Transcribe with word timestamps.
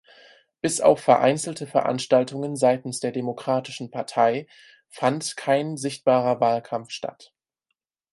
Bis 0.61 0.81
auf 0.81 0.99
vereinzelte 0.99 1.67
Veranstaltungen 1.67 2.55
seitens 2.55 2.99
der 3.01 3.11
Demokratischen 3.11 3.91
Partei 3.91 4.47
fand 4.89 5.37
kein 5.37 5.77
sichtbarer 5.77 6.39
Wahlkampf 6.39 6.89
statt. 6.89 7.35